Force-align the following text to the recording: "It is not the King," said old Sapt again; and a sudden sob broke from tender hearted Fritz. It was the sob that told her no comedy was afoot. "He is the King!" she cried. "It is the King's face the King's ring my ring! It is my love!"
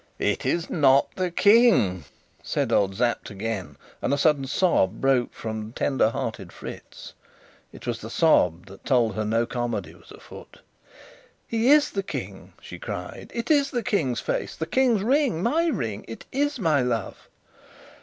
"It 0.17 0.47
is 0.47 0.67
not 0.67 1.13
the 1.15 1.29
King," 1.29 2.05
said 2.41 2.71
old 2.73 2.95
Sapt 2.95 3.29
again; 3.29 3.77
and 4.01 4.11
a 4.11 4.17
sudden 4.17 4.47
sob 4.47 4.99
broke 4.99 5.31
from 5.31 5.73
tender 5.73 6.09
hearted 6.09 6.51
Fritz. 6.51 7.13
It 7.71 7.85
was 7.85 8.01
the 8.01 8.09
sob 8.09 8.65
that 8.65 8.83
told 8.83 9.13
her 9.13 9.23
no 9.23 9.45
comedy 9.45 9.93
was 9.93 10.09
afoot. 10.11 10.61
"He 11.45 11.69
is 11.69 11.91
the 11.91 12.01
King!" 12.01 12.53
she 12.59 12.79
cried. 12.79 13.29
"It 13.35 13.51
is 13.51 13.69
the 13.69 13.83
King's 13.83 14.21
face 14.21 14.55
the 14.55 14.65
King's 14.65 15.03
ring 15.03 15.43
my 15.43 15.67
ring! 15.67 16.03
It 16.07 16.25
is 16.31 16.57
my 16.57 16.81
love!" 16.81 17.29